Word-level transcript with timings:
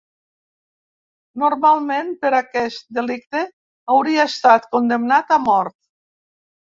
Normalment, 1.43 2.09
per 2.25 2.31
aquest 2.37 2.89
delicte 3.01 3.43
hauria 3.97 4.27
estat 4.33 4.67
condemnat 4.75 5.35
a 5.37 5.39
mort. 5.51 5.79